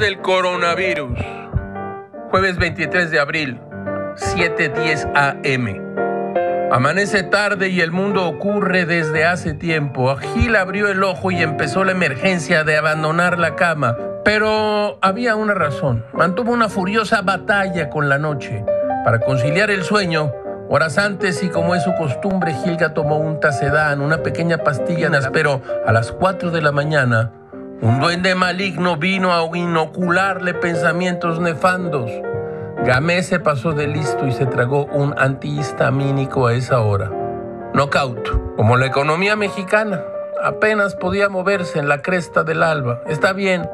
del 0.00 0.22
coronavirus. 0.22 1.18
Jueves 2.30 2.56
23 2.56 3.10
de 3.10 3.20
abril, 3.20 3.60
7:10 4.16 5.06
AM. 5.14 6.72
Amanece 6.72 7.22
tarde 7.22 7.68
y 7.68 7.82
el 7.82 7.92
mundo 7.92 8.26
ocurre 8.26 8.86
desde 8.86 9.26
hace 9.26 9.52
tiempo. 9.52 10.16
Gil 10.16 10.56
abrió 10.56 10.88
el 10.88 11.04
ojo 11.04 11.30
y 11.30 11.42
empezó 11.42 11.84
la 11.84 11.92
emergencia 11.92 12.64
de 12.64 12.78
abandonar 12.78 13.38
la 13.38 13.56
cama. 13.56 13.94
Pero 14.24 14.98
había 15.02 15.36
una 15.36 15.52
razón. 15.52 16.06
Mantuvo 16.14 16.50
una 16.50 16.70
furiosa 16.70 17.20
batalla 17.20 17.90
con 17.90 18.08
la 18.08 18.16
noche. 18.16 18.64
Para 19.04 19.20
conciliar 19.20 19.70
el 19.70 19.84
sueño, 19.84 20.32
horas 20.70 20.96
antes 20.96 21.42
y 21.42 21.50
como 21.50 21.74
es 21.74 21.82
su 21.82 21.94
costumbre, 21.94 22.54
Gilga 22.54 22.94
tomó 22.94 23.18
un 23.18 23.38
tacedán, 23.38 24.00
una 24.00 24.22
pequeña 24.22 24.58
pastilla, 24.58 25.10
pero 25.30 25.60
a 25.86 25.92
las 25.92 26.10
4 26.10 26.50
de 26.50 26.62
la 26.62 26.72
mañana 26.72 27.32
un 27.82 27.98
duende 27.98 28.34
maligno 28.34 28.96
vino 28.96 29.32
a 29.32 29.56
inocularle 29.56 30.52
pensamientos 30.54 31.40
nefandos. 31.40 32.10
Gamé 32.84 33.22
se 33.22 33.40
pasó 33.40 33.72
de 33.72 33.86
listo 33.86 34.26
y 34.26 34.32
se 34.32 34.46
tragó 34.46 34.84
un 34.86 35.14
antihistamínico 35.18 36.46
a 36.46 36.54
esa 36.54 36.80
hora. 36.80 37.10
Knockout, 37.72 38.56
como 38.56 38.76
la 38.76 38.86
economía 38.86 39.36
mexicana. 39.36 40.02
Apenas 40.42 40.94
podía 40.94 41.28
moverse 41.28 41.78
en 41.78 41.88
la 41.88 42.02
cresta 42.02 42.44
del 42.44 42.62
alba. 42.62 43.02
Está 43.06 43.32
bien, 43.32 43.68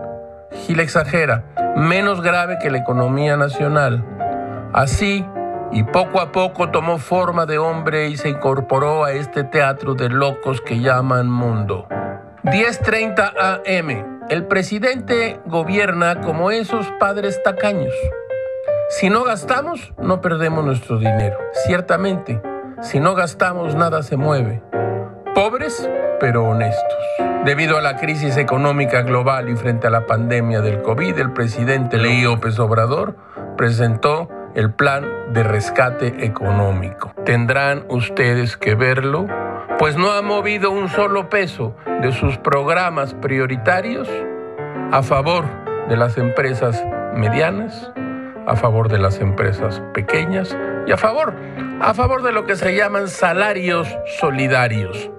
Gil 0.52 0.80
exagera, 0.80 1.44
menos 1.76 2.22
grave 2.22 2.58
que 2.60 2.70
la 2.70 2.78
economía 2.78 3.36
nacional. 3.36 4.04
Así, 4.72 5.24
y 5.72 5.82
poco 5.82 6.20
a 6.20 6.30
poco 6.32 6.70
tomó 6.70 6.98
forma 6.98 7.46
de 7.46 7.58
hombre 7.58 8.08
y 8.08 8.16
se 8.16 8.28
incorporó 8.28 9.04
a 9.04 9.12
este 9.12 9.44
teatro 9.44 9.94
de 9.94 10.08
locos 10.08 10.60
que 10.60 10.80
llaman 10.80 11.28
mundo. 11.28 11.88
10.30 12.46 13.32
AM. 13.66 14.20
El 14.30 14.46
presidente 14.46 15.40
gobierna 15.46 16.20
como 16.20 16.52
esos 16.52 16.86
padres 17.00 17.42
tacaños. 17.42 17.92
Si 18.88 19.10
no 19.10 19.24
gastamos, 19.24 19.92
no 20.00 20.20
perdemos 20.20 20.64
nuestro 20.64 20.98
dinero. 20.98 21.36
Ciertamente, 21.66 22.40
si 22.82 23.00
no 23.00 23.16
gastamos, 23.16 23.74
nada 23.74 24.04
se 24.04 24.16
mueve. 24.16 24.62
Pobres, 25.34 25.90
pero 26.20 26.44
honestos. 26.44 26.98
Debido 27.44 27.78
a 27.78 27.82
la 27.82 27.96
crisis 27.96 28.36
económica 28.36 29.02
global 29.02 29.48
y 29.48 29.56
frente 29.56 29.88
a 29.88 29.90
la 29.90 30.06
pandemia 30.06 30.60
del 30.60 30.82
COVID, 30.82 31.18
el 31.18 31.32
presidente 31.32 31.98
Leí 31.98 32.22
López 32.22 32.60
Obrador 32.60 33.16
presentó 33.56 34.28
el 34.54 34.72
plan 34.72 35.04
de 35.32 35.42
rescate 35.42 36.24
económico. 36.24 37.12
Tendrán 37.24 37.86
ustedes 37.88 38.56
que 38.56 38.76
verlo 38.76 39.26
pues 39.78 39.96
no 39.96 40.10
ha 40.12 40.22
movido 40.22 40.70
un 40.70 40.88
solo 40.88 41.28
peso 41.28 41.76
de 42.00 42.12
sus 42.12 42.38
programas 42.38 43.14
prioritarios 43.14 44.08
a 44.90 45.02
favor 45.02 45.44
de 45.88 45.96
las 45.96 46.16
empresas 46.16 46.82
medianas, 47.14 47.92
a 48.46 48.56
favor 48.56 48.88
de 48.88 48.98
las 48.98 49.20
empresas 49.20 49.82
pequeñas 49.92 50.56
y 50.86 50.92
a 50.92 50.96
favor, 50.96 51.34
a 51.80 51.92
favor 51.92 52.22
de 52.22 52.32
lo 52.32 52.46
que 52.46 52.56
se 52.56 52.74
llaman 52.74 53.08
salarios 53.08 53.88
solidarios. 54.18 55.10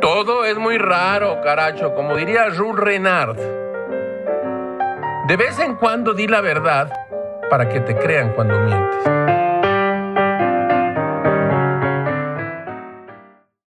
Todo 0.00 0.44
es 0.44 0.58
muy 0.58 0.78
raro, 0.78 1.40
caracho, 1.42 1.94
como 1.94 2.16
diría 2.16 2.46
Jules 2.56 2.82
Renard. 2.82 3.38
De 5.28 5.36
vez 5.36 5.58
en 5.60 5.76
cuando 5.76 6.14
di 6.14 6.26
la 6.26 6.40
verdad 6.40 6.92
para 7.48 7.68
que 7.68 7.80
te 7.80 7.96
crean 7.96 8.32
cuando 8.34 8.58
mientes. 8.58 9.51